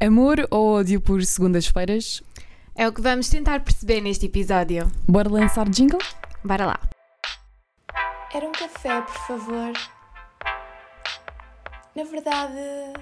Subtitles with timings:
[0.00, 2.22] Amor ou ódio por segundas-feiras?
[2.76, 4.88] É o que vamos tentar perceber neste episódio.
[5.08, 5.98] Bora lançar jingle?
[6.44, 6.80] Bora lá.
[8.32, 9.72] Era um café, por favor.
[11.96, 12.92] Na verdade,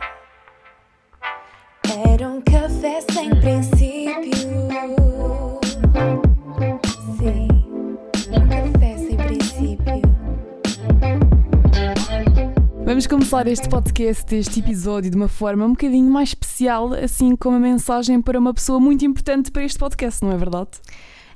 [2.14, 4.56] era um café sem princípio.
[12.86, 17.56] Vamos começar este podcast, este episódio, de uma forma um bocadinho mais especial, assim como
[17.56, 20.70] a mensagem para uma pessoa muito importante para este podcast, não é verdade?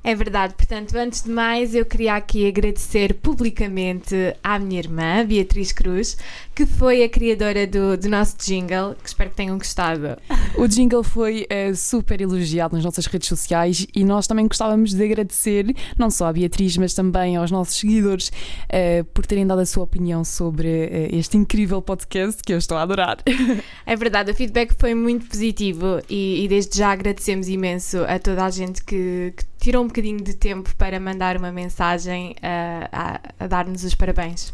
[0.03, 5.71] É verdade, portanto, antes de mais, eu queria aqui agradecer publicamente à minha irmã, Beatriz
[5.71, 6.17] Cruz,
[6.55, 10.17] que foi a criadora do, do nosso jingle, que espero que tenham gostado.
[10.57, 15.03] O jingle foi uh, super elogiado nas nossas redes sociais e nós também gostávamos de
[15.03, 19.65] agradecer, não só à Beatriz, mas também aos nossos seguidores, uh, por terem dado a
[19.67, 23.17] sua opinião sobre uh, este incrível podcast que eu estou a adorar.
[23.85, 28.45] É verdade, o feedback foi muito positivo e, e desde já agradecemos imenso a toda
[28.45, 33.21] a gente que, que tirou um bocadinho de tempo para mandar uma mensagem uh, a,
[33.39, 34.51] a dar-nos os parabéns.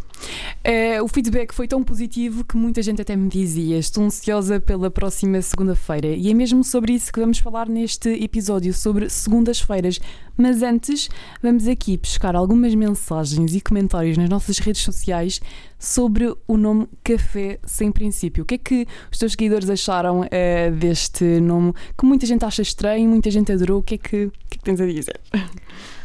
[0.68, 4.92] Uh, o feedback foi tão positivo que muita gente até me dizia: Estou ansiosa pela
[4.92, 6.08] próxima segunda-feira.
[6.08, 10.00] E é mesmo sobre isso que vamos falar neste episódio, sobre segundas-feiras.
[10.36, 11.10] Mas antes,
[11.42, 15.42] vamos aqui buscar algumas mensagens e comentários nas nossas redes sociais
[15.80, 18.44] sobre o nome Café Sem Princípio.
[18.44, 22.62] O que é que os teus seguidores acharam uh, deste nome que muita gente acha
[22.62, 23.80] estranho, muita gente adorou?
[23.80, 25.20] O que é que, que, é que tens a dizer?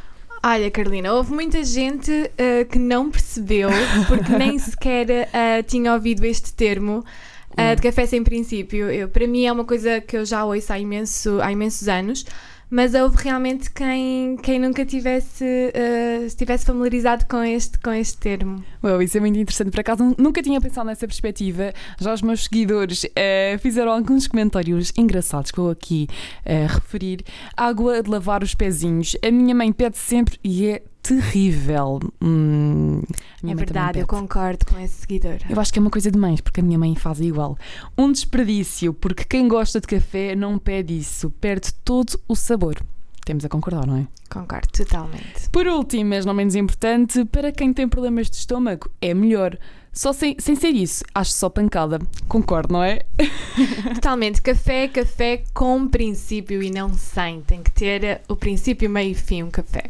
[0.44, 3.70] Olha, Carolina, houve muita gente uh, que não percebeu,
[4.08, 7.04] porque nem sequer uh, tinha ouvido este termo
[7.52, 8.90] uh, de café sem princípio.
[8.90, 12.26] Eu, para mim é uma coisa que eu já ouço há, imenso, há imensos anos
[12.72, 18.64] mas houve realmente quem, quem nunca tivesse, uh, estivesse familiarizado com este, com este termo.
[18.82, 19.70] Well, isso é muito interessante.
[19.70, 21.74] Por acaso nunca tinha pensado nessa perspectiva.
[22.00, 26.08] Já os meus seguidores uh, fizeram alguns comentários engraçados que vou aqui
[26.46, 27.22] uh, referir.
[27.54, 29.14] Água de lavar os pezinhos.
[29.22, 32.00] A minha mãe pede sempre e é terrível.
[32.22, 33.02] Hum,
[33.44, 35.38] é verdade, eu concordo com esse seguidor.
[35.48, 37.58] Eu acho que é uma coisa de mães, porque a minha mãe faz igual.
[37.98, 42.76] Um desperdício, porque quem gosta de café não pede isso, perde todo o sabor.
[43.24, 44.06] Temos a concordar, não é?
[44.28, 45.48] Concordo, totalmente.
[45.50, 49.56] Por último, mas não menos importante, para quem tem problemas de estômago, é melhor.
[49.92, 52.00] Só sem, sem ser isso, acho só pancada.
[52.26, 53.02] Concordo, não é?
[53.94, 54.40] Totalmente.
[54.40, 57.42] Café, café com princípio e não sem.
[57.42, 59.84] Tem que ter o princípio, meio e fim, um café.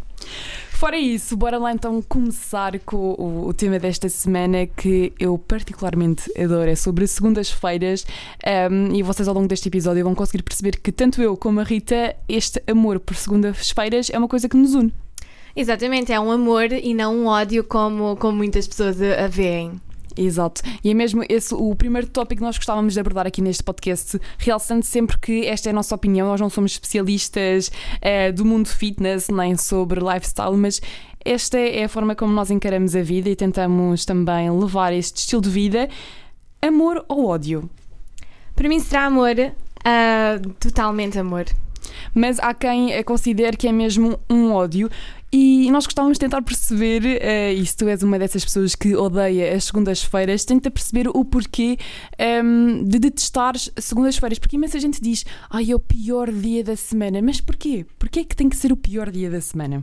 [0.83, 6.29] Fora isso, bora lá então começar com o, o, tema desta semana que eu particularmente
[6.37, 6.69] adoro.
[6.69, 8.05] É sobre segundas-feiras
[8.69, 11.63] um, e vocês ao longo deste episódio vão conseguir perceber que tanto eu como a
[11.63, 14.93] Rita, este amor por segundas-feiras é uma coisa que nos une.
[15.55, 19.81] Exatamente, é um amor e não um ódio como, como muitas pessoas a, a veem.
[20.17, 20.63] Exato.
[20.85, 24.21] E é mesmo esse o primeiro tópico que nós gostávamos de abordar aqui neste podcast,
[24.39, 28.69] realçando sempre que esta é a nossa opinião, nós não somos especialistas uh, do mundo
[28.69, 30.81] fitness nem sobre lifestyle, mas
[31.25, 35.43] esta é a forma como nós encaramos a vida e tentamos também levar este estilo
[35.43, 35.89] de vida.
[36.61, 37.71] Amor ou ódio?
[38.55, 41.47] Para mim será amor, uh, totalmente amor.
[42.15, 44.91] Mas há quem considere que é mesmo um ódio.
[45.35, 48.95] E nós gostávamos de tentar perceber, uh, e se tu és uma dessas pessoas que
[48.95, 51.79] odeia as segundas-feiras, tenta perceber o porquê
[52.21, 54.39] um, ehm, de detestar segundas-feiras.
[54.39, 57.23] Porque imensa gente diz, ai, é o pior dia da semana.
[57.23, 57.87] Mas porquê?
[57.99, 59.83] Porquê é que tem que ser o pior dia da semana?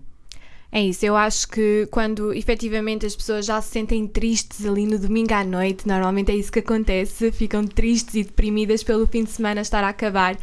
[0.72, 5.00] É isso, eu acho que quando efetivamente as pessoas já se sentem tristes ali no
[5.00, 9.32] domingo à noite, normalmente é isso que acontece, ficam tristes e deprimidas pelo fim de
[9.32, 10.38] semana estar a acabar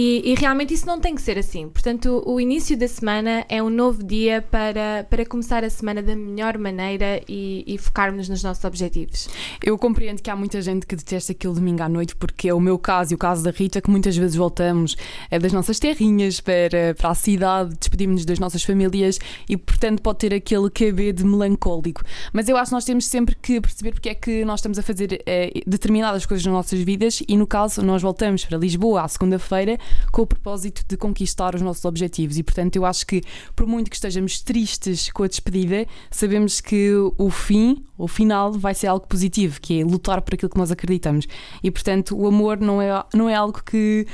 [0.00, 1.68] e, e, realmente isso não tem que ser assim.
[1.68, 6.00] Portanto, o, o, início da semana é um novo dia para, para começar a semana
[6.00, 9.28] da melhor maneira e, e focarmos nos nossos objetivos.
[9.60, 12.60] Eu compreendo que há muita gente que detesta aquele domingo à noite, porque é o
[12.60, 14.96] meu caso e o caso da Rita, que muitas vezes voltamos
[15.32, 20.20] é das nossas terrinhas para, para a cidade, despedimos-nos das nossas famílias e, portanto, pode
[20.20, 22.02] ter aquele KB de melancólico.
[22.32, 24.82] Mas eu acho que nós temos sempre que perceber porque é que nós estamos a
[24.82, 29.08] fazer é, determinadas coisas nas nossas vidas e, no caso, nós voltamos para Lisboa à
[29.08, 29.76] segunda-feira
[30.10, 32.38] com o propósito de conquistar os nossos objetivos.
[32.38, 33.22] E, portanto, eu acho que,
[33.54, 38.74] por muito que estejamos tristes com a despedida, sabemos que o fim, o final, vai
[38.74, 41.26] ser algo positivo, que é lutar por aquilo que nós acreditamos.
[41.62, 44.06] E, portanto, o amor não é, não é algo que,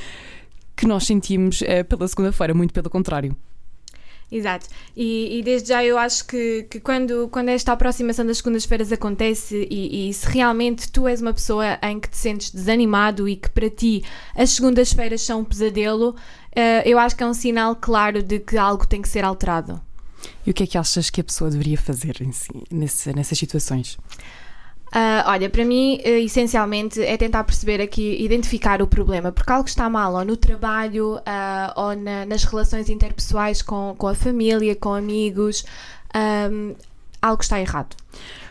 [0.76, 3.36] que nós sentimos é, pela segunda-feira, muito pelo contrário.
[4.34, 4.66] Exato.
[4.96, 9.68] E, e, desde já eu acho que, que quando, quando esta aproximação das segundas-feiras acontece
[9.70, 13.48] e, e, se realmente tu és uma pessoa em que te sentes desanimado e que
[13.48, 14.02] para ti
[14.34, 18.56] as segundas-feiras são um pesadelo, uh, eu acho que é um sinal claro de que
[18.56, 19.80] algo tem que ser alterado.
[20.44, 23.38] E o que é que achas que a pessoa deveria fazer em si, nesse, nessas
[23.38, 23.96] situações?
[24.96, 29.68] Ah, olha, para mim, eh, essencialmente, é tentar perceber aqui, identificar o problema, porque algo
[29.68, 34.76] está mal, ou no trabalho, ah, ou na- nas relações interpessoais com, com a família,
[34.76, 35.64] com amigos,
[36.14, 36.74] ahm,
[37.20, 37.96] algo está errado.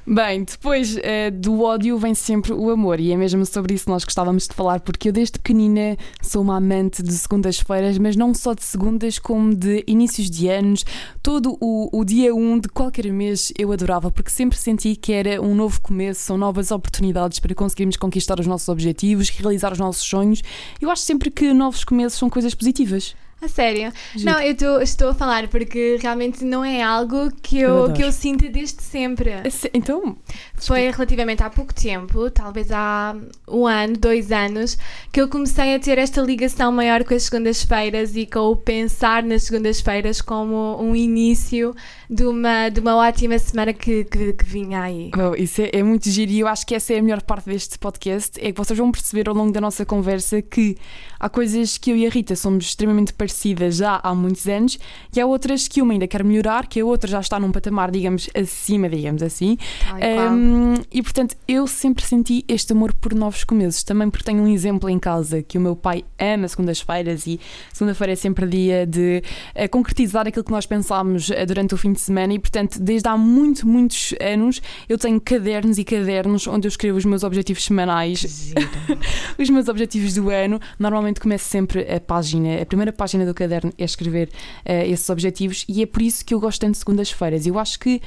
[0.05, 3.89] Bem, depois eh, do ódio vem sempre o amor, e é mesmo sobre isso que
[3.89, 8.33] nós gostávamos de falar, porque eu desde pequenina sou uma amante de segundas-feiras, mas não
[8.33, 10.83] só de segundas, como de inícios de anos.
[11.21, 15.41] Todo o, o dia 1 de qualquer mês eu adorava, porque sempre senti que era
[15.41, 20.03] um novo começo, são novas oportunidades para conseguirmos conquistar os nossos objetivos, realizar os nossos
[20.03, 20.44] sonhos.
[20.81, 23.15] Eu acho sempre que novos começos são coisas positivas.
[23.44, 23.92] A sério?
[24.22, 28.01] Não, eu tô- estou a falar porque realmente não é algo que Eu eu, que
[28.04, 29.31] eu sinto desde sempre.
[29.74, 30.16] Então,
[30.57, 33.13] Foi relativamente há pouco tempo, talvez há
[33.50, 34.78] um ano, dois anos,
[35.12, 39.24] que eu comecei a ter esta ligação maior com as segundas-feiras e com o pensar
[39.24, 41.75] nas segundas-feiras como um início
[42.13, 45.10] de uma, de uma ótima semana que, que, que vinha aí.
[45.15, 47.50] Bom, isso é, é muito giro e eu acho que essa é a melhor parte
[47.50, 50.77] deste podcast, é que vocês vão perceber ao longo da nossa conversa que
[51.19, 54.77] há coisas que eu e a Rita somos extremamente parecidas já há muitos anos
[55.15, 57.89] e há outras que uma ainda quer melhorar, que a outra já está num patamar,
[57.89, 59.57] digamos, acima, digamos assim.
[59.98, 60.33] E qual.
[60.33, 63.83] Um, e portanto, eu sempre senti este amor por novos começos.
[63.83, 67.39] Também porque tenho um exemplo em casa que o meu pai ama segundas-feiras e
[67.74, 69.24] segunda-feira é sempre dia de
[69.56, 72.33] eh, concretizar aquilo que nós pensámos eh, durante o fim de semana.
[72.33, 76.97] E portanto, desde há muito, muitos anos, eu tenho cadernos e cadernos onde eu escrevo
[76.97, 78.53] os meus objetivos semanais,
[79.38, 80.59] os meus objetivos do ano.
[80.77, 84.29] Normalmente começo sempre a página, a primeira página do caderno é escrever
[84.65, 87.45] eh, esses objetivos e é por isso que eu gosto tanto de segundas-feiras.
[87.45, 88.01] Eu acho que.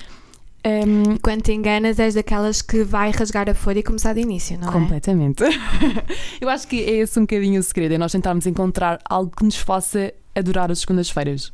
[0.65, 4.59] ehm, Quando te enganas, és daquelas que vai rasgar a folha e começar de início,
[4.59, 4.73] não é?
[4.73, 5.45] Completamente.
[6.41, 9.45] Eu acho que é esse um bocadinho o segredo, é nós tentarmos encontrar algo que
[9.45, 11.51] nos faça adorar as segundas-feiras.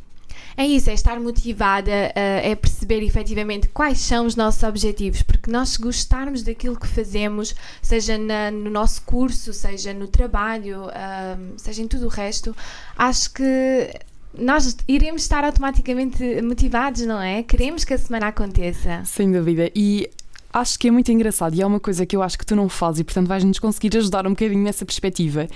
[0.57, 5.51] É isso, é estar motivada, eh, é perceber efetivamente quais são os nossos objetivos, porque
[5.51, 11.83] nós, gostarmos daquilo que fazemos, seja na- no nosso curso, seja no trabalho, ahm, seja
[11.83, 12.55] em tudo o resto,
[12.97, 13.91] acho que
[14.37, 17.43] nós iremos estar automaticamente motivados, não é?
[17.43, 19.03] Queremos que a semana aconteça.
[19.05, 19.71] Sem dúvida.
[19.75, 20.09] E
[20.53, 22.69] acho que é muito engraçado e é uma coisa que eu acho que tu não
[22.69, 25.49] fazes e, portanto, vais-nos conseguir ajudar um bocadinho nessa perspectiva.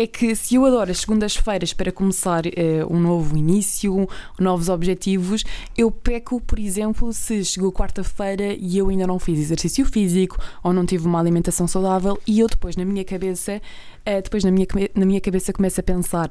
[0.00, 4.08] É que se eu adoro as segundas-feiras para começar eh, um novo início,
[4.38, 5.42] novos objetivos,
[5.76, 10.72] eu peco, por exemplo, se chegou quarta-feira e eu ainda não fiz exercício físico ou
[10.72, 13.60] não tive uma alimentação saudável e eu depois na minha cabeça,
[14.06, 16.28] eh, depois na minha, na minha cabeça começo a pensar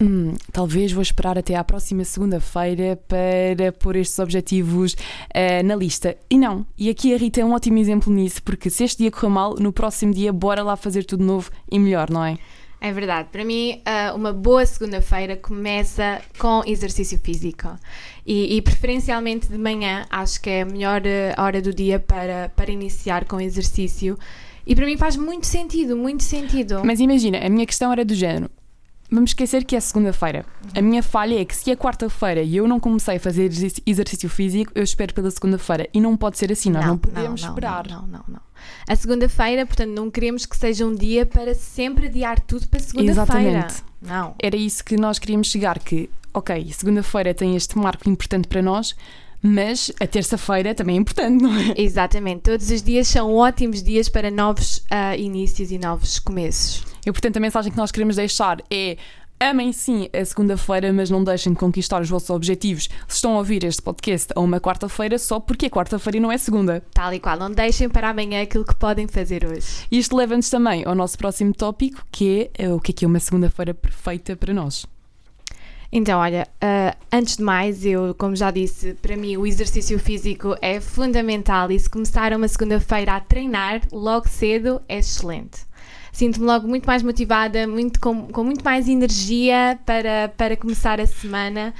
[0.00, 4.96] Hum, talvez vou esperar até à próxima segunda-feira para pôr estes objetivos
[5.32, 6.16] eh, na lista.
[6.30, 9.10] E não, e aqui a Rita é um ótimo exemplo nisso, porque se este dia
[9.10, 12.38] correu mal, no próximo dia bora lá fazer tudo novo e melhor, não é?
[12.84, 13.30] É verdade.
[13.32, 17.66] Para mim, ah, uma boa segunda-feira começa com exercício físico.
[18.26, 21.00] E, e preferencialmente de manhã, acho que é a melhor
[21.34, 24.18] ah, hora do dia para, para iniciar com exercício.
[24.66, 26.82] E para mim faz muito sentido, muito sentido.
[26.84, 28.50] Mas imagina, a minha questão era do género.
[29.10, 30.44] Vamos esquecer que é segunda-feira.
[30.76, 33.44] A minha falha é que se é quarta-feira e eu não comecei a fazer
[33.86, 35.88] exercício- físico, eu espero pela segunda-feira.
[35.94, 37.86] E não pode ser assim, nós não, podemos não, esperar.
[37.88, 38.40] Não, não, não.
[38.88, 43.50] A segunda-feira, portanto, não queremos que seja um dia para sempre adiar tudo para segunda-feira.
[43.50, 43.82] Exatamente.
[44.00, 44.34] Não.
[44.38, 48.94] era isso que nós queríamos chegar, que, ok, segunda-feira tem este marco importante para nós,
[49.42, 51.74] mas a terça-feira também é importante, não é?
[51.76, 52.42] Exatamente.
[52.42, 56.82] Todos os dias são ótimos dias para novos ah, inícios e novos começos.
[57.04, 58.96] E portanto a mensagem que nós queremos deixar é
[59.44, 62.88] amem sim a segunda-feira, mas não deixem de conquistar os vossos objetivos.
[63.06, 66.32] Se estão a ouvir este podcast a uma quarta-feira, só porque é quarta-feira e não
[66.32, 66.82] é segunda.
[66.94, 67.38] Tal e qual.
[67.38, 69.86] Não deixem para amanhã aquilo que podem fazer hoje.
[69.90, 73.08] Isto leva-nos também ao nosso próximo tópico, que é eh, o que é que é
[73.08, 74.86] uma segunda-feira perfeita para nós.
[75.92, 80.56] Então, olha, ah, antes de mais, eu, como já disse, para mim o exercício físico
[80.60, 85.60] é fundamental e se começar uma segunda-feira a treinar logo cedo é excelente.
[86.14, 91.06] Sinto-me logo muito mais motivada, muito, com, com muito mais energia para, para começar a
[91.06, 91.74] semana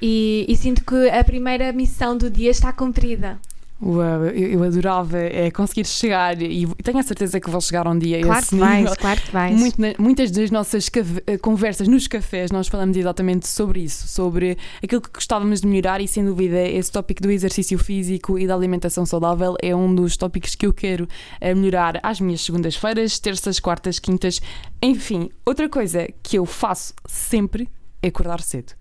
[0.00, 3.40] e, e sinto que a primeira missão do dia está cumprida.
[3.82, 7.98] Uau, eu, eu adorava é, conseguir chegar e tenho a certeza que vou chegar um
[7.98, 8.68] dia Claro esse que nível.
[8.68, 9.58] vais, claro que vais.
[9.58, 10.90] Muito muitas das nossas
[11.26, 16.00] eh, conversas nos cafés nós falamos exatamente sobre isso, sobre aquilo que gostávamos de melhorar
[16.02, 20.14] e sem dúvida esse tópico do exercício físico e da alimentação saudável é um dos
[20.14, 21.08] tópicos que eu quero
[21.40, 24.42] eh, melhorar às minhas segundas-feiras, terças, quartas, quintas,
[24.82, 25.30] enfim.
[25.46, 27.66] Outra coisa que eu faço sempre
[28.02, 28.74] é acordar cedo.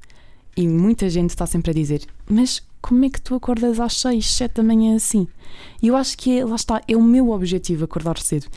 [0.58, 4.26] E muita gente está sempre a dizer, mas como é que tu acordas às 6,
[4.26, 5.28] 7 da manhã assim?
[5.82, 8.48] E eu acho que é, lá está, é o meu objetivo acordar cedo.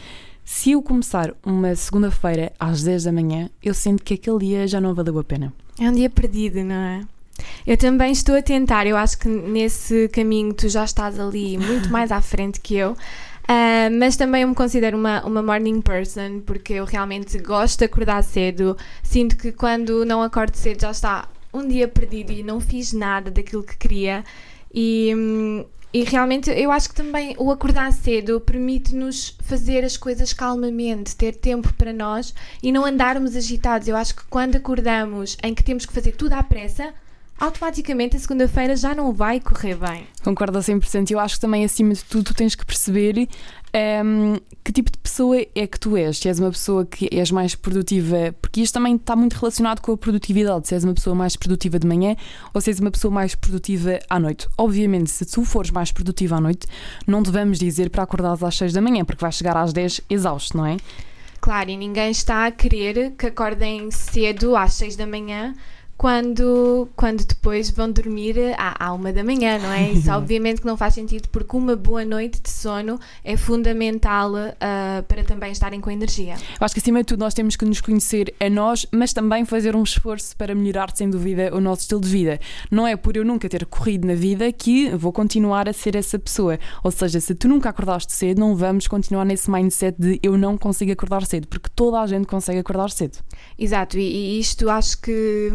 [0.44, 4.80] Se eu começar uma segunda-feira às 10 da manhã, eu sinto que aquele dia já
[4.80, 5.52] não valeu a pena.
[5.78, 7.00] É um dia perdido, não é?
[7.66, 11.90] Eu também estou a tentar, eu acho que nesse caminho tu já estás ali muito
[11.90, 12.92] mais à frente que eu.
[12.92, 17.84] Uh, mas também eu me considero uma, uma morning person porque eu realmente gosto de
[17.84, 18.76] acordar cedo.
[19.02, 23.30] Sinto que quando não acordo cedo já está um dia perdido e não fiz nada
[23.30, 24.24] daquilo que queria.
[24.72, 25.12] E,
[25.92, 31.36] e realmente eu acho que também o acordar cedo permite-nos fazer as coisas calmamente, ter
[31.36, 33.88] tempo para nós e não andarmos agitados.
[33.88, 36.94] Eu acho que quando acordamos em que temos que fazer tudo à pressa,
[37.42, 40.06] automaticamente a segunda-feira já não vai correr bem.
[40.22, 41.10] Concordo a 100%.
[41.10, 43.28] Eu acho que também, acima de tudo, tu tens que perceber
[44.04, 46.18] um, que tipo de pessoa é que tu és.
[46.18, 49.90] Se és uma pessoa que és mais produtiva, porque isto também está muito relacionado com
[49.90, 50.68] a produtividade.
[50.68, 52.14] Se és uma pessoa mais produtiva de manhã
[52.54, 54.46] ou se és uma pessoa mais produtiva à noite.
[54.56, 56.68] Obviamente, se tu fores mais produtiva à noite,
[57.08, 60.02] não te vamos dizer para acordar às 6 da manhã, porque vais chegar às 10
[60.08, 60.76] exausto, não é?
[61.40, 65.56] Claro, e ninguém está a querer que acordem cedo às 6 da manhã
[65.96, 69.90] quando, quando depois vão dormir à, à uma da manhã, não é?
[69.92, 75.02] Isso obviamente que não faz sentido porque uma boa noite de sono é fundamental uh,
[75.06, 76.34] para também estarem com energia.
[76.34, 79.44] Eu acho que acima de tudo nós temos que nos conhecer a nós, mas também
[79.44, 82.40] fazer um esforço para melhorar sem dúvida o nosso estilo de vida.
[82.70, 86.18] Não é por eu nunca ter corrido na vida que vou continuar a ser essa
[86.18, 86.58] pessoa.
[86.82, 90.58] Ou seja, se tu nunca acordaste cedo, não vamos continuar nesse mindset de eu não
[90.58, 93.18] consigo acordar cedo, porque toda a gente consegue acordar cedo.
[93.58, 95.52] Exato, e, e isto acho que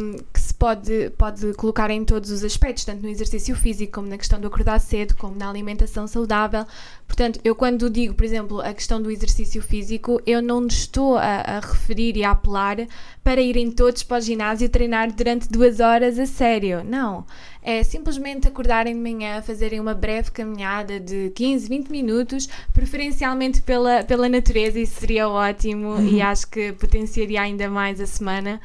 [0.58, 4.48] pode, pode colocar em todos os aspectos, tanto no exercício físico, como na questão do
[4.48, 6.66] acordar cedo, como na alimentação saudável.
[7.06, 11.42] Portanto, eu quando digo, por exemplo, a questão do exercício físico, eu não estou a,
[11.42, 12.78] a referir e a apelar
[13.24, 16.84] para irem todos para o ginásio treinar durante duas horas a sério.
[16.84, 17.26] Não.
[17.62, 24.04] É simplesmente acordarem de manhã, fazerem uma breve caminhada de 15, 20 minutos, preferencialmente pela,
[24.04, 26.08] pela natureza, isso seria ótimo uhum.
[26.08, 28.62] e acho que potenciaria ainda mais a semana.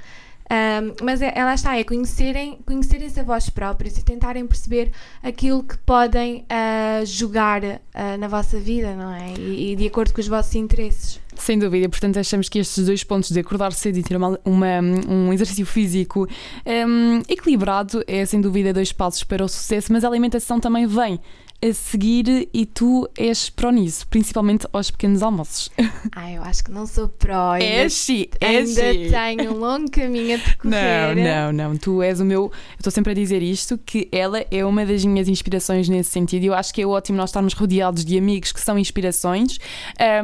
[0.53, 4.93] Um, mas é, está, é conhecerem, conhecerem-se a vós próprios e tentarem perceber
[5.23, 7.79] aquilo que podem uh, jogar uh,
[8.19, 9.33] na vossa vida, não é?
[9.39, 11.19] E, e, de acordo com os vossos interesses.
[11.37, 14.81] Sem dúvida, portanto, achamos que estes dois pontos de acordar cedo e ter uma, uma
[15.09, 16.29] um exercício físico
[16.67, 21.19] um, equilibrado é sem dúvida dois passos para o sucesso, mas a alimentação também vem
[21.64, 25.71] a seguir e tu és pró nisso, principalmente aos pequenos almoços.
[26.14, 27.54] Ah, eu acho que não sou pró.
[27.54, 31.16] É sim, é Ainda tenho um longo caminho a percorrer.
[31.16, 31.76] Não, não, não.
[31.76, 32.42] Tu és o meu.
[32.42, 36.45] Eu estou sempre a dizer isto, que ela é uma das minhas inspirações nesse sentido.
[36.45, 39.59] Eu acho que é ótimo nós estarmos rodeados de amigos que são inspirações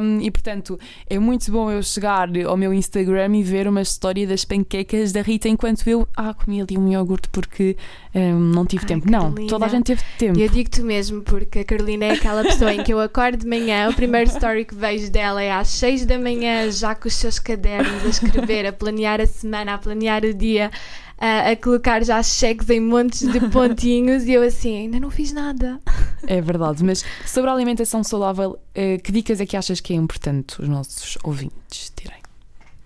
[0.01, 0.79] um, e, portanto,
[1.09, 5.21] é muito bom eu chegar ao meu Instagram e ver uma história das panquecas da
[5.21, 7.75] Rita enquanto eu ah, comi ali um iogurte porque
[8.13, 9.09] um, não tive Ai, tempo.
[9.09, 10.39] Não, toda a gente teve tempo.
[10.39, 13.87] Eu digo-te mesmo porque a Carolina é aquela pessoa em que eu acordo de manhã,
[13.87, 17.37] o primeiro story que vejo dela é às 6 da manhã, já com os seus
[17.37, 20.71] cadernos, a escrever, a planear a semana, a planear o dia,
[21.19, 25.31] a, a colocar já cheques em montes de pontinhos e eu assim, ainda não fiz
[25.31, 25.79] nada.
[26.25, 29.95] É verdade, mas sobre a alimentação saudável, eh, que dicas é que achas que é
[29.95, 32.28] importante os nossos ouvintes terem?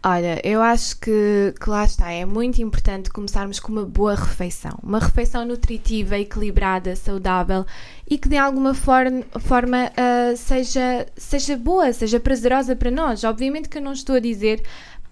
[0.05, 4.77] Olha, eu acho que, que, lá está, é muito importante começarmos com uma boa refeição.
[4.83, 7.65] Uma refeição nutritiva, equilibrada, saudável
[8.09, 13.23] e que de alguma forma, forma uh, seja, seja boa, seja prazerosa para nós.
[13.23, 14.61] Obviamente que eu não estou a dizer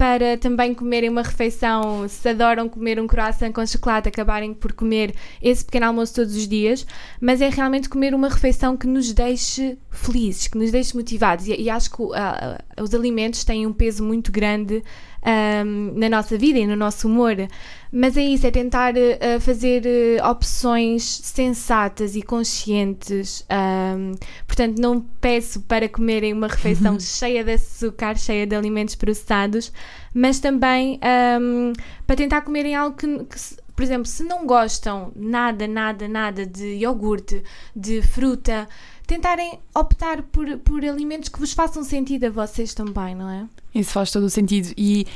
[0.02, 5.14] para também comerem uma refeição, se adoram comer um croissant com chocolate, acabarem por comer
[5.40, 6.88] esse pequeno almoço todos os dias,
[7.20, 11.48] mas é realmente comer uma refeição que nos deixe felizes, que nos deixe motivados.
[11.48, 12.16] E, e acho que uh,
[12.82, 14.84] os alimentos têm um peso muito grande
[15.26, 17.36] um, na nossa vida e no nosso humor.
[17.92, 23.46] Mas é isso, é tentar uh, fazer uh, opções sensatas e conscientes.
[23.52, 24.14] Um,
[24.48, 29.72] portanto, não peço para comerem uma refeição cheia de açúcar, cheia de alimentos processados,
[30.14, 31.00] mas também
[31.40, 31.74] um,
[32.08, 33.38] para tentar comerem algo que, que
[33.76, 37.44] por exemplo, se não gostam nada, nada, nada de iogurte,
[37.76, 38.68] de fruta,
[39.08, 43.48] tentarem optar por, por alimentos que vos façam sentido a vocês também, não é?
[43.74, 44.74] Isso faz todo o sentido.
[44.78, 45.08] E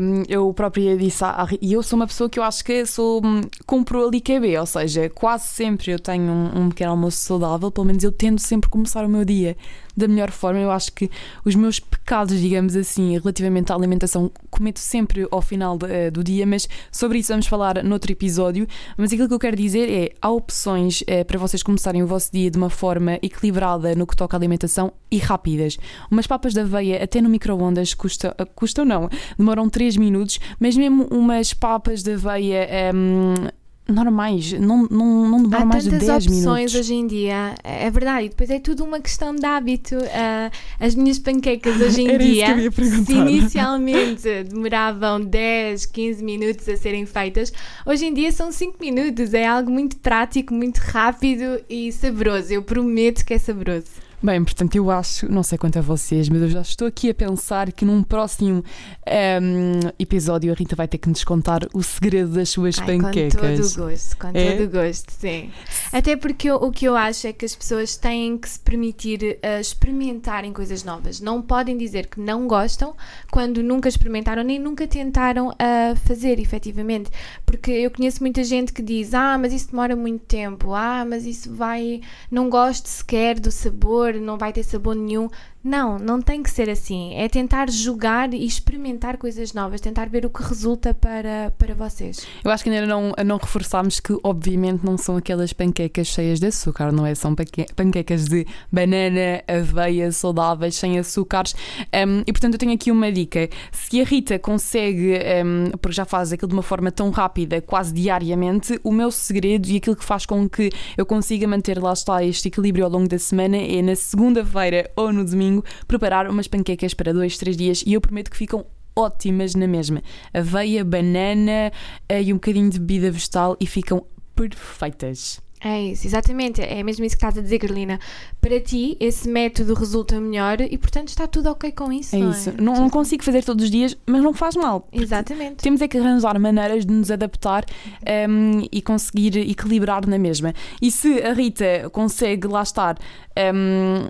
[0.00, 1.24] um, eu própria disse,
[1.60, 4.66] e eu sou uma pessoa que eu acho que sou um, compro ali KB, ou
[4.66, 8.68] seja, quase sempre eu tenho um, um pequeno almoço saudável, pelo menos eu tento sempre
[8.68, 9.56] começar o meu dia
[9.96, 10.60] da melhor forma.
[10.60, 11.10] Eu acho que
[11.44, 16.24] os meus pecados, digamos assim, relativamente à alimentação, cometo sempre ao final de, uh, do
[16.24, 18.66] dia, mas sobre isso vamos falar noutro episódio.
[18.96, 22.30] Mas aquilo que eu quero dizer é: há opções uh, para vocês começarem o vosso
[22.32, 25.78] dia de uma forma equilibrada no que toca à alimentação e rápidas.
[26.10, 29.08] Umas papas de aveia, até no micro-ondas, custa, uh, custam não,
[29.38, 32.68] demoram 3 minutos, mas mesmo umas papas de aveia.
[32.94, 36.08] Um, normais, não, não, não demora mais de 10 minutos.
[36.08, 39.44] Há tantas opções hoje em dia, é verdade, e depois é tudo uma questão de
[39.44, 39.96] hábito.
[39.96, 47.06] Uh, as minhas panquecas hoje em dia, se inicialmente demoravam 10, 15 minutos a serem
[47.06, 47.52] feitas,
[47.84, 52.52] hoje em dia são 5 minutos, é algo muito prático, muito rápido e saboroso.
[52.52, 54.01] Eu prometo que é saboroso.
[54.22, 57.14] Bem, portanto, eu acho, não sei quanto a vocês, mas eu já estou aqui a
[57.14, 58.62] pensar que num próximo
[59.04, 63.34] ehm, episódio a Rita vai ter que nos contar o segredo das suas Ai, panquecas.
[63.34, 64.52] Com todo o gosto, com É?
[64.56, 65.50] todo o gosto, sim.
[65.92, 69.38] Até porque eu- o que eu acho é que as pessoas têm que se permitir
[69.42, 71.20] eh, experimentarem coisas novas.
[71.20, 72.94] Não podem dizer que não gostam
[73.30, 77.10] quando nunca experimentaram nem nunca tentaram a fazer, efetivamente.
[77.44, 81.26] Porque eu conheço muita gente que diz: Ah, mas isso demora muito tempo, ah, mas
[81.26, 82.00] isso vai.
[82.30, 85.28] Não gosto sequer do sabor, não vai ter sabor nenhum.
[85.64, 87.14] Não, não tem que ser assim.
[87.14, 92.26] É tentar jogar e experimentar coisas novas, tentar ver o que resulta para, para vocês.
[92.42, 96.46] Eu acho que ainda não, não reforçámos que, obviamente, não são aquelas panquecas cheias de
[96.46, 97.14] açúcar, não é?
[97.14, 101.54] São panque- panquecas de banana, aveia, saudáveis, sem açúcares.
[101.94, 103.48] Um, e, portanto, eu tenho aqui uma dica.
[103.70, 105.14] Se a Rita consegue,
[105.44, 109.68] um, porque já faz aquilo de uma forma tão rápida, quase diariamente, o meu segredo
[109.68, 113.08] e aquilo que faz com que eu consiga manter, lá está, este equilíbrio ao longo
[113.08, 117.82] da semana é na segunda-feira ou no domingo preparar umas panquecas para dois, três dias
[117.86, 120.02] e eu prometo que ficam ótimas na mesma.
[120.32, 121.72] Aveia, banana
[122.08, 124.04] eh, e um bocadinho de bebida vegetal e ficam
[124.34, 125.40] perfeitas.
[125.64, 126.60] É isso, exatamente.
[126.60, 128.00] É mesmo isso que estás a dizer, Carolina.
[128.40, 132.16] Para ti, esse método resulta melhor e, portanto, está tudo ok com isso.
[132.16, 132.50] É não isso.
[132.50, 132.54] É?
[132.60, 134.88] Não, não consigo fazer todos os dias, mas não faz mal.
[134.92, 135.56] Exatamente.
[135.56, 137.64] Temos é que arranjar maneiras de nos adaptar
[138.04, 140.52] ehm, e conseguir equilibrar na mesma.
[140.80, 142.98] E se a Rita consegue lá estar.
[143.36, 144.08] ehm,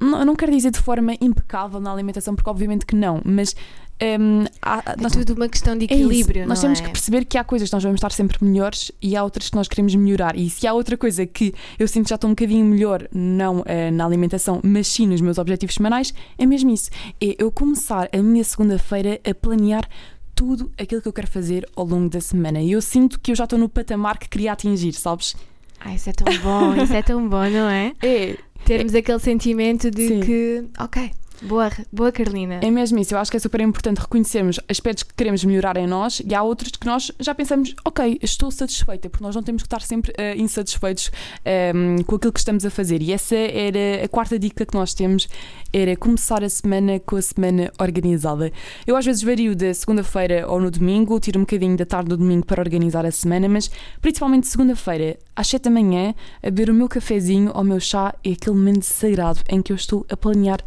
[0.00, 3.54] não, não quero dizer de forma impecável na alimentação, porque obviamente que não, mas
[4.00, 6.82] ehm, há- É nós- tudo uma questão de É equilíbrio, Nós não temos é?
[6.82, 9.56] que perceber que há coisas que nós vamos estar sempre melhores e há outras que
[9.56, 10.36] nós queremos melhorar.
[10.36, 13.62] E se há outra coisa que eu sinto que já estou um bocadinho melhor, não
[13.66, 16.90] eh, na alimentação, mas sim nos meus objetivos semanais, é mesmo isso.
[17.20, 19.88] É eu começar a minha segunda-feira a planear
[20.34, 22.60] tudo aquilo que eu quero fazer ao longo da semana.
[22.60, 25.36] E eu sinto que eu já estou no patamar que queria atingir, sabes?
[25.78, 27.92] Ah, isso é tão bom, isso é tão bom, não é?
[28.02, 30.20] É, Termos aquele sentimento de Sim.
[30.20, 31.10] que, ok,
[31.44, 32.60] boa, boa Carolina.
[32.62, 35.86] É mesmo isso, eu acho que é super importante reconhecermos aspectos que queremos melhorar em
[35.86, 39.62] nós e há outros que nós já pensamos, ok, estou satisfeita, porque nós não temos
[39.62, 41.10] que estar sempre eh, insatisfeitos
[41.44, 43.02] ehm, com aquilo que estamos a fazer.
[43.02, 45.28] E essa era a quarta dica que nós temos,
[45.72, 48.50] era começar a semana com a semana organizada.
[48.86, 52.16] Eu às vezes vario da segunda-feira ou no domingo, tiro um bocadinho da tarde do
[52.16, 56.74] domingo para organizar a semana, mas principalmente segunda-feira, às 7 da manhã, a beber o
[56.74, 60.16] meu cafezinho ou o meu chá, é aquele momento sagrado em que eu estou a
[60.16, 60.60] planear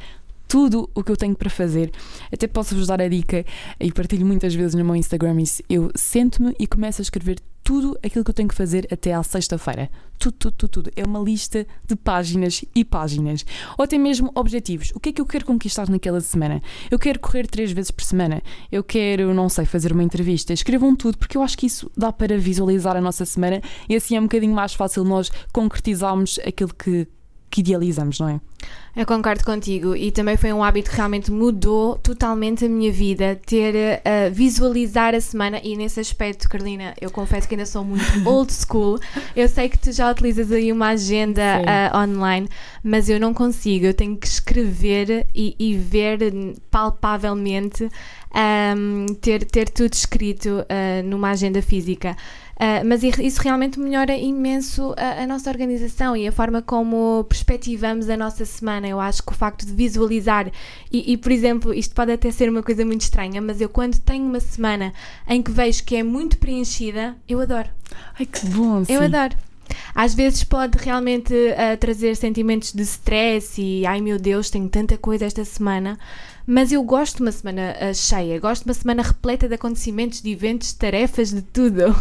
[0.47, 1.91] tudo o que eu tenho para fazer.
[2.31, 3.45] Até posso-vos dar a dica
[3.79, 5.61] e partilho muitas vezes no meu Instagram isso.
[5.69, 9.21] Eu sento-me e começo a escrever tudo aquilo que eu tenho que fazer até à
[9.21, 9.89] sexta-feira.
[10.17, 10.91] Tudo, tudo, tudo, tudo.
[10.95, 13.45] É uma lista de páginas e páginas.
[13.77, 14.93] Ou até mesmo objetivos.
[14.95, 16.61] O que é que eu quero conquistar naquela semana?
[16.89, 18.41] Eu quero correr três vezes por semana.
[18.71, 20.53] Eu quero, não sei, fazer uma entrevista.
[20.53, 24.15] Escrevam tudo, porque eu acho que isso dá para visualizar a nossa semana e assim
[24.15, 27.05] é um bocadinho mais fácil nós concretizarmos aquilo que,
[27.49, 28.39] que idealizamos, não é?
[28.95, 33.39] Eu concordo contigo e também foi um hábito que realmente mudou totalmente a minha vida,
[33.45, 38.03] ter a visualizar a semana e nesse aspecto, Carolina, eu confesso que ainda sou muito
[38.27, 38.99] old school.
[39.35, 42.49] Eu sei que tu já utilizas aí uma agenda ah, online,
[42.83, 46.19] mas eu não consigo, eu tenho que escrever e, e ver
[46.71, 47.87] palpavelmente
[48.33, 52.17] ahm, ter, ter tudo escrito ah, numa agenda física.
[52.59, 58.09] Ah, mas isso realmente melhora imenso a, a nossa organização e a forma como perspectivamos
[58.09, 58.87] a nossa semana.
[58.87, 60.51] Eu acho que o facto de visualizar,
[60.91, 63.99] e, e, por exemplo, isto pode até ser uma coisa muito estranha, mas eu quando
[63.99, 64.91] tenho uma semana
[65.27, 67.69] em que vejo que é muito preenchida, eu adoro.
[68.19, 68.79] Ai, que bom!
[68.79, 69.05] Eu sim.
[69.05, 69.35] adoro.
[69.93, 74.97] Às vezes pode realmente ah, trazer sentimentos de stress e ai meu Deus, tenho tanta
[74.97, 75.99] coisa esta semana.
[76.45, 80.21] Mas eu gosto de uma semana ah, cheia, gosto de uma semana repleta de acontecimentos,
[80.21, 81.93] de eventos, de tarefas, de tudo.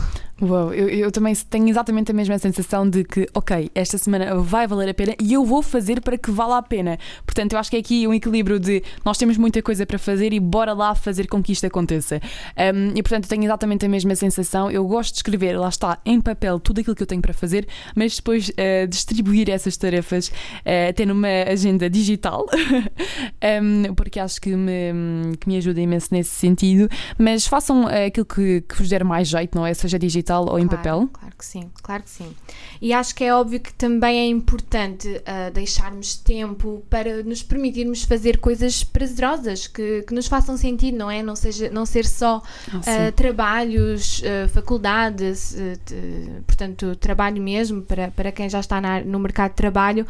[0.43, 4.67] Uau, eu, eu também tenho exatamente a mesma sensação de que, ok, esta semana vai
[4.67, 6.99] valer a pena e eu vou fazer para que vala a pena.
[7.25, 10.35] Portanto, eu acho que é aqui um equilíbrio de nós temos muita coisa para fazer
[10.35, 12.21] e bora lá fazer com que isto aconteça.
[12.55, 14.71] Um, e portanto, eu tenho exatamente a mesma sensação.
[14.71, 17.67] Eu gosto de escrever, lá está, em papel, tudo aquilo que eu tenho para fazer,
[17.95, 22.45] mas depois uh, distribuir essas tarefas uh, até numa agenda digital,
[23.63, 26.91] um, porque acho que me, que me ajuda imenso nesse sentido.
[27.19, 29.73] Mas façam uh, aquilo que, que vos der mais jeito, não é?
[29.73, 31.09] Seja digital ou em Claro, papel.
[31.13, 32.35] Claro que sim, claro que sim.
[32.81, 38.03] E acho que é óbvio que também é importante ah, deixarmos tempo para nos permitirmos
[38.05, 41.23] fazer coisas prazerosas que, que nos façam sentido, não é?
[41.23, 45.55] Não, seja, não ser só Ah, ah, trabalhos, ah, faculdades,
[45.87, 50.07] de- portanto, trabalho mesmo para, para quem já está na- no mercado de trabalho,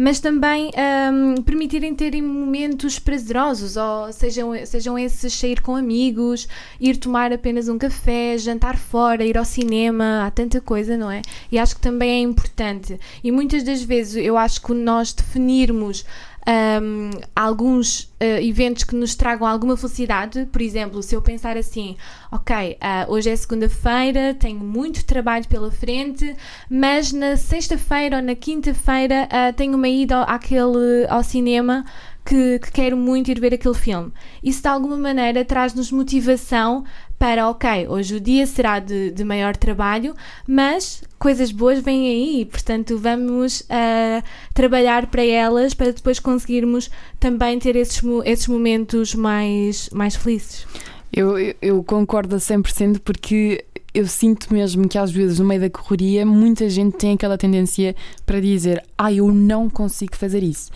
[0.00, 6.46] mas também ahm, permitirem terem momentos prazerosos, ou sejam, sejam esses sair com amigos,
[6.80, 11.20] ir tomar apenas um café, jantar fora, ir ao cinema, há tanta coisa, não é?
[11.50, 12.96] E acho que também é importante.
[13.24, 16.04] E muitas das vezes eu acho que nós definirmos
[16.48, 20.46] um, alguns uh, eventos que nos tragam alguma felicidade.
[20.46, 21.96] Por exemplo, se eu pensar assim,
[22.32, 26.34] ok, uh, hoje é segunda-feira, tenho muito trabalho pela frente,
[26.70, 31.84] mas na sexta-feira ou na quinta-feira uh, tenho uma ida àquele, ao cinema
[32.24, 34.12] que, que, quero muito ir ver aquele filme.
[34.42, 36.84] Isso de alguma maneira traz-nos motivação
[37.18, 40.14] para, ok, hoje o dia será de, de, maior trabalho,
[40.46, 44.22] mas coisas boas vêm aí, portanto vamos uh,
[44.54, 50.64] trabalhar para elas para depois conseguirmos também ter esses, esses momentos mais, mais felizes.
[51.12, 55.70] Eu, eu concordo a 100% porque eu sinto mesmo que às vezes no meio da
[55.70, 60.70] correria muita gente tem aquela tendência para dizer ah, eu não consigo fazer isso.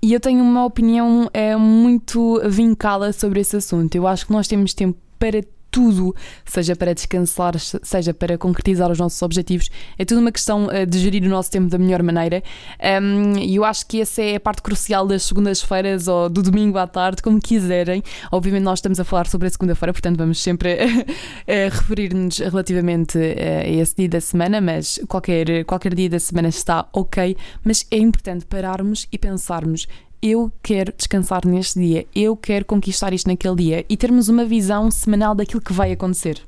[0.00, 3.96] E eu tenho uma opinião é, muito vincada sobre esse assunto.
[3.96, 8.98] Eu acho que nós temos tempo para tudo, seja para descansar, seja para concretizar os
[8.98, 9.68] nossos objetivos.
[9.98, 12.42] É tudo uma questão uh, de gerir o nosso tempo da melhor maneira.
[13.40, 16.86] E eu acho que essa é a parte crucial das segundas-feiras ou do domingo à
[16.86, 18.02] tarde, como quiserem.
[18.30, 20.76] Obviamente, nós estamos a falar sobre a segunda-feira, portanto, vamos sempre
[21.46, 27.36] referir-nos relativamente a esse dia da semana, mas qualquer, qualquer dia da semana está ok.
[27.64, 29.86] Mas é importante pararmos e pensarmos
[30.22, 34.90] eu quero descansar neste dia, eu quero conquistar isto naquele dia e termos uma visão
[34.90, 36.42] semanal daquilo que vai acontecer.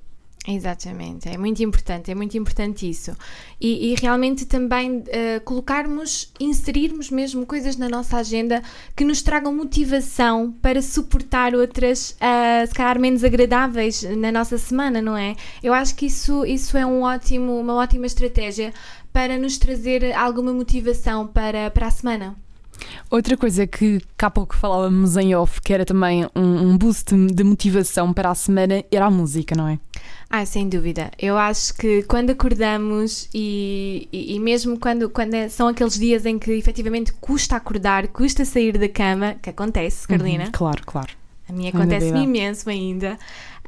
[0.49, 3.15] Exatamente, é muito importante, é muito importante isso.
[3.61, 5.05] E, e realmente também uh,
[5.45, 8.63] colocarmos, inserirmos mesmo coisas na nossa agenda
[8.97, 15.03] que nos tragam motivação para suportar outras, uh, se calhar menos agradáveis na nossa semana,
[15.03, 15.37] não é?
[15.63, 18.73] Eu acho que isso, isso é um ótimo, uma ótima estratégia
[19.13, 22.35] para nos trazer alguma motivação para, para a semana.
[23.11, 27.45] Outra coisa que cá pouco falávamos em off, que era também um, um boost de
[27.45, 29.79] motivação para a semana, era a música, não é?
[30.29, 31.11] Ah, sem dúvida.
[31.19, 36.25] Eu acho que quando acordamos e, e, e, mesmo quando, quando é, são aqueles dias
[36.25, 40.45] em que efetivamente custa acordar, custa sair da cama, que acontece, Carolina.
[40.45, 41.20] Uhum, claro, claro.
[41.51, 43.19] A mim acontece-me imenso ainda.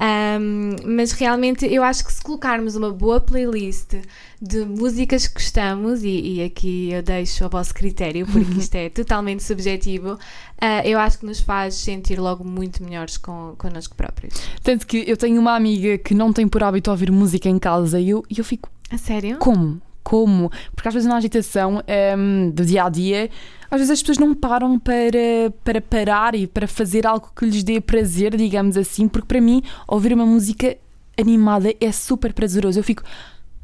[0.00, 3.94] Um, mas realmente eu acho que se colocarmos uma boa playlist
[4.40, 8.88] de músicas que gostamos, e, e aqui eu deixo a vosso critério, porque isto é
[8.90, 14.34] totalmente subjetivo, uh, eu acho que nos faz sentir logo muito melhores com, connosco próprios.
[14.62, 18.00] Tanto que eu tenho uma amiga que não tem por hábito ouvir música em casa
[18.00, 18.70] e eu, eu fico.
[18.90, 19.38] A sério?
[19.38, 19.80] Como?
[20.02, 20.50] Como?
[20.74, 21.82] Porque às vezes na agitação
[22.16, 23.30] um, do dia a dia
[23.72, 27.64] às vezes as pessoas não param para, para parar e para fazer algo que lhes
[27.64, 30.76] dê prazer, digamos assim, porque para mim ouvir uma música
[31.18, 32.78] animada é super prazeroso.
[32.78, 33.02] Eu fico,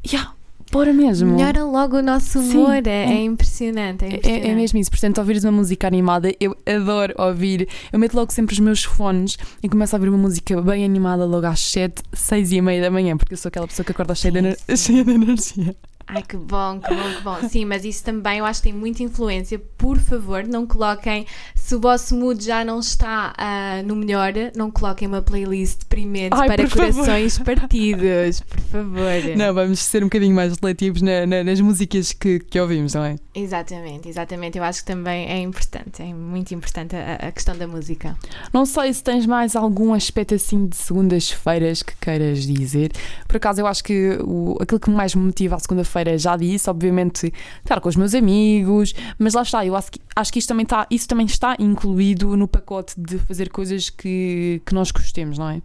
[0.03, 0.33] yeah,
[0.71, 1.35] bora mesmo.
[1.35, 4.47] Melhora logo o nosso humor, Sim, é, é, impressionante, é, impressionante.
[4.47, 4.89] É, é, mesmo isso.
[4.89, 7.67] Portanto, ouvires uma música animada, eu adoro ouvir.
[7.93, 11.23] Eu meto logo sempre os meus fones e começo a ouvir uma música bem animada
[11.23, 14.15] logo às 7, 6 e meia da manhã, porque eu sou aquela pessoa que acorda
[14.15, 15.75] cheia, de, cheia de energia.
[16.11, 17.49] Ai, que bom, que bom, que bom.
[17.49, 19.61] Sim, mas isso também eu acho que tem muita influência.
[19.77, 24.71] Por favor, não coloquem, se o vosso mood já não está uh, no melhor, não
[24.71, 27.55] coloquem uma playlist deprimente Ai, para corações favor.
[27.55, 29.09] partidos, por favor.
[29.37, 33.03] Não, vamos ser um bocadinho mais seletivos na, na, nas músicas que, que ouvimos, não
[33.03, 33.15] é?
[33.35, 34.57] Exatamente, exatamente.
[34.57, 38.17] Eu acho que também é importante, é muito importante a, a questão da música.
[38.51, 42.91] Não sei se tens mais algum aspecto assim de segundas-feiras que queiras dizer.
[43.27, 46.37] Por acaso, eu acho que o, aquilo que mais me motiva a segunda-feira feira já
[46.37, 47.33] disse, obviamente,
[47.63, 50.63] estar com os meus amigos, mas lá está, eu acho que, acho que isto também
[50.63, 55.49] está, isso também está incluído no pacote de fazer coisas que, que nós gostemos, não
[55.49, 55.61] é?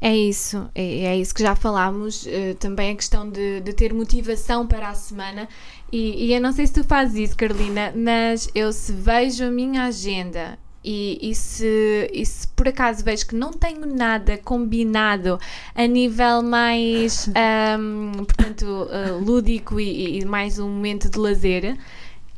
[0.00, 3.94] É isso, é, é isso que já falámos, uh, também a questão de, de ter
[3.94, 5.48] motivação para a semana.
[5.90, 9.50] E, e eu não sei se tu fazes isso, Carolina, mas eu se vejo a
[9.50, 15.38] minha agenda e, e, se, e se por acaso vejo que não tenho nada combinado
[15.74, 17.28] a nível mais,
[17.78, 21.76] um, portanto, uh, lúdico e, e, mais um momento de lazer,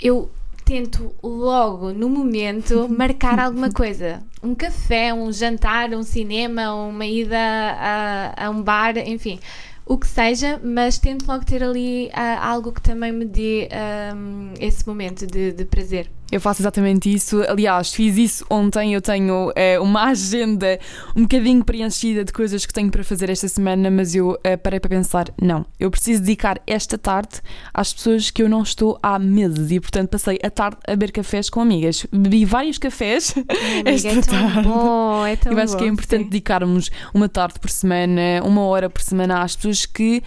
[0.00, 0.30] eu
[0.64, 4.22] tento logo, no momento, marcar alguma coisa.
[4.42, 9.38] Um café, um jantar, um cinema, uma ida a, a um bar, enfim
[9.86, 13.68] o que seja, mas tento logo ter ali uh, algo que também me dê
[14.14, 16.10] um, esse momento de, de prazer.
[16.30, 17.42] Eu faço exatamente isso.
[17.48, 18.94] Aliás, fiz isso ontem.
[18.94, 20.78] Eu tenho é, uma agenda
[21.14, 24.80] um bocadinho preenchida de coisas que tenho para fazer esta semana, mas eu é, parei
[24.80, 27.40] para pensar: não, eu preciso dedicar esta tarde
[27.72, 31.12] às pessoas que eu não estou há meses e, portanto, passei a tarde a beber
[31.12, 32.06] cafés com amigas.
[32.12, 34.68] Bebi vários cafés amiga, esta é tarde.
[34.68, 36.28] Bom, é tão eu acho bom, que é importante sim.
[36.30, 40.22] dedicarmos uma tarde por semana, uma hora por semana às pessoas que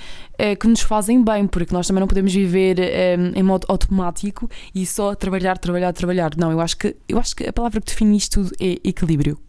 [0.55, 4.85] que nos fazem bem, porque nós também não podemos viver eh, em modo automático e
[4.85, 6.31] só trabalhar, trabalhar, trabalhar.
[6.37, 9.39] Não, eu acho que, eu acho que a palavra que define isto tudo é equilíbrio.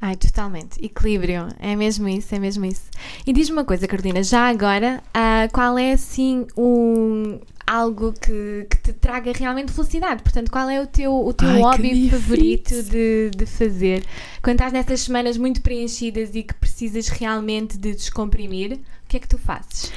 [0.00, 0.82] Ai, totalmente.
[0.82, 1.48] Equilíbrio.
[1.58, 2.84] É mesmo isso, é mesmo isso.
[3.26, 8.78] E diz-me uma coisa, Carolina, já agora, ah, qual é assim um, algo que, que
[8.78, 10.22] te traga realmente felicidade?
[10.22, 14.02] Portanto, qual é o teu, o teu Ai, hobby favorito de, de fazer?
[14.42, 19.20] Quando estás nessas semanas muito preenchidas e que precisas realmente de descomprimir, o que é
[19.20, 19.92] que tu fazes?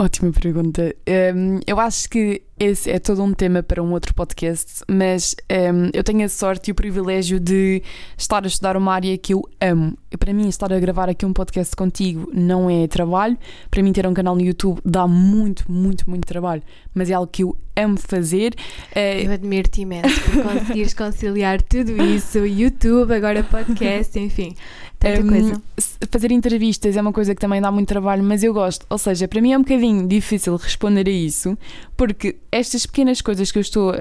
[0.00, 0.94] Ótima pergunta.
[1.34, 5.90] Hum, eu acho que esse é todo um tema para um outro podcast, mas hum,
[5.92, 7.82] eu tenho a sorte e o privilégio de
[8.16, 9.98] estar a estudar uma área que eu amo.
[10.16, 13.36] Para mim, estar a gravar aqui um podcast contigo não é trabalho.
[13.70, 16.62] Para mim, ter um canal no YouTube dá muito, muito, muito trabalho,
[16.94, 18.54] mas é algo que eu amo fazer.
[18.94, 24.54] Eh, Eu admiro-te imenso por conseguires conciliar tudo isso, YouTube, agora podcast, enfim,
[24.98, 25.62] tanta Hum, coisa.
[26.10, 28.84] Fazer entrevistas é uma coisa que também dá muito trabalho, mas eu gosto.
[28.90, 31.56] Ou seja, para mim é um bocadinho difícil responder a isso,
[31.96, 33.96] porque estas pequenas coisas que eu estou hum,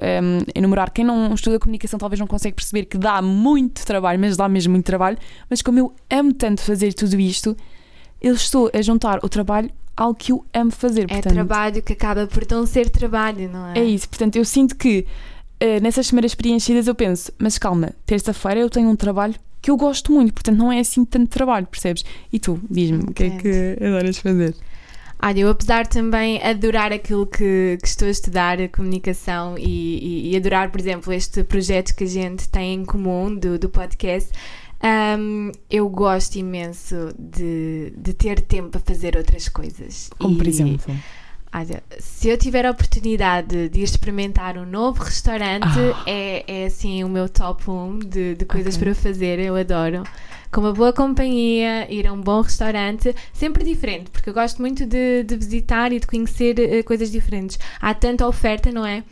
[0.56, 4.36] a enumerar, quem não estuda comunicação talvez não consegue perceber que dá muito trabalho, mas
[4.36, 5.18] dá mesmo muito trabalho.
[5.50, 7.56] Mas como eu amo tanto fazer tudo isto,
[8.22, 11.04] eu estou a juntar o trabalho ao que eu amo fazer.
[11.04, 13.80] É portanto, trabalho que acaba por não ser trabalho, não é?
[13.80, 15.06] É isso, portanto, eu sinto que
[15.60, 19.78] eh, nessas semanas preenchidas eu penso, mas calma, terça-feira eu tenho um trabalho que eu
[19.78, 22.04] gosto muito, portanto não é assim tanto trabalho, percebes?
[22.32, 24.56] E tu, diz-me, o que é que adoras fazer?
[25.20, 29.64] Olha, eu apesar de também adorar aquilo que, que estou a estudar, a comunicação, e,
[30.28, 33.68] e- e adorar, por exemplo, este projeto que a gente tem em comum do, do
[33.68, 34.30] podcast,
[35.20, 40.10] hum, eu gosto imenso de, de ter tempo para fazer outras coisas.
[40.20, 40.96] Como por E, exemplo?
[41.54, 46.04] Olha, se eu tiver a oportunidade de experimentar um novo restaurante, Ah.
[46.06, 48.86] é, é assim o meu top 1 de, de coisas Ok.
[48.86, 50.04] para fazer, eu adoro.
[50.52, 54.86] Com uma boa companhia, ir a um bom restaurante, sempre diferente, porque eu gosto muito
[54.86, 57.58] de, de visitar e de conhecer eh, coisas diferentes.
[57.82, 59.04] Há tanta oferta, não é?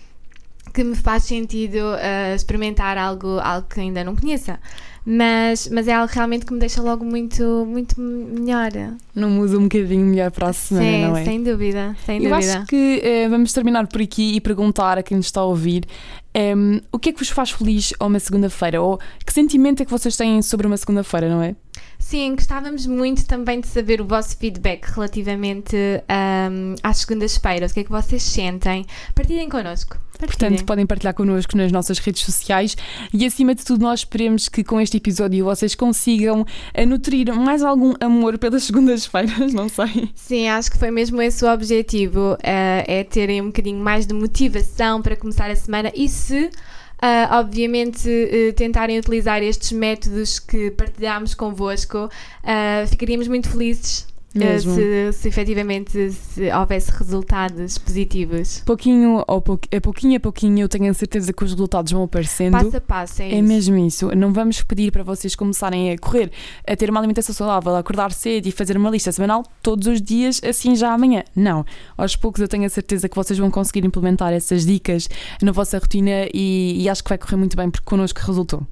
[0.74, 4.60] Que me faz sentido eh, experimentar algo, algo que ainda não conheça.
[5.06, 8.72] Mas, mas é algo realmente que me deixa logo muito, muito melhor.
[9.14, 11.24] Não muda um bocadinho melhor para a semana, Sim, não é?
[11.24, 12.58] sem dúvida, sem Eu dúvida.
[12.58, 15.86] acho que eh, vamos terminar por aqui e perguntar a quem nos está a ouvir
[16.34, 18.82] em, o que é que vos faz feliz a uma segunda-feira?
[18.82, 21.56] Ou que sentimento é que vocês têm sobre uma segunda-feira, não é?
[21.98, 25.76] Sim, gostávamos muito também de saber o vosso feedback relativamente
[26.10, 27.72] ahm, às segundas-feiras.
[27.72, 28.86] O que é que vocês sentem?
[29.14, 29.98] Partilhem connosco.
[30.18, 30.52] Partilhem.
[30.52, 32.76] Portanto, podem partilhar connosco nas nossas redes sociais
[33.14, 37.64] e, acima de tudo, nós esperemos que com este episódio vocês consigam eh, nutrir mais
[37.64, 40.10] algum amor pelas segundas-feiras, não sei.
[40.16, 44.14] Sim, acho que foi mesmo esse o objetivo, eh, é terem um bocadinho mais de
[44.14, 46.50] motivação para começar a semana e se,
[47.02, 52.10] ah, obviamente, eh, tentarem utilizar estes métodos que partilhámos convosco,
[52.44, 54.08] ah, ficaríamos muito felizes
[54.40, 54.76] Mesmo.
[54.76, 58.62] se, se efetivamente se houvesse resultados positivos.
[58.66, 62.04] Pouquinho, ou pou- a pouquinho a pouquinho, eu tenho a certeza que os resultados vão
[62.04, 62.52] aparecendo.
[62.52, 63.44] Passo a passo, é, É isso.
[63.44, 64.16] mesmo isso.
[64.16, 66.32] Não vamos pedir para vocês começarem a correr,
[66.68, 70.02] a ter uma alimentação saudável, a acordar cedo e fazer uma lista semanal todos os
[70.02, 71.24] dias, assim já amanhã.
[71.36, 71.66] Não.
[71.98, 75.08] Aos poucos eu tenho a certeza que vocês vão conseguir implementar essas dicas
[75.42, 78.66] na vossa rotina e, e acho que vai correr muito bem porque connosco resultou.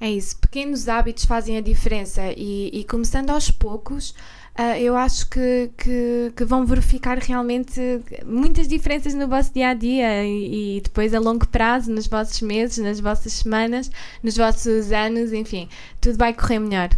[0.00, 4.12] É isso, pequenos hábitos fazem a diferença e, e começando aos poucos,
[4.54, 7.80] ah, eu acho que, que, que vão verificar realmente
[8.26, 12.40] muitas diferenças no vosso dia a dia e, e depois a longo prazo, nos vossos
[12.42, 13.90] meses, nas vossas semanas,
[14.22, 15.68] nos vossos anos, enfim,
[16.00, 16.90] tudo vai correr melhor.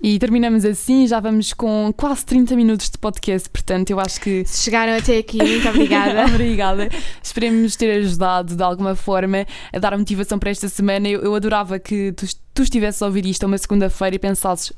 [0.00, 4.44] E terminamos assim, já vamos com quase 30 minutos de podcast, portanto eu acho que
[4.44, 6.26] Se chegaram até aqui, muito obrigada.
[6.32, 6.88] Obrigada.
[7.22, 11.08] Esperemos ter ajudado de alguma forma a dar motivação para esta semana.
[11.08, 14.72] Eu, eu adorava que tu, tu estivesses a ouvir isto uma segunda-feira e pensasses,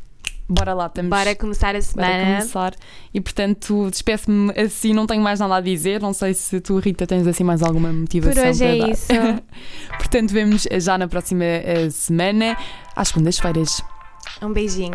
[0.48, 1.10] bora lá, estamos.
[1.10, 2.24] Bora começar a Bora semana.
[2.24, 2.74] começar.
[3.12, 6.00] E portanto, despeço-me assim, não tenho mais nada a dizer.
[6.00, 8.90] Não sei se tu, Rita, tens assim mais alguma motivação Por hoje para é dar.
[8.90, 9.06] isso.
[9.98, 12.56] portanto, vemos já na próxima eh, semana,
[12.96, 13.82] às segundas-feiras.
[14.42, 14.94] Um beijinho.